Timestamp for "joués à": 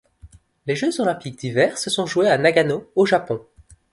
2.07-2.35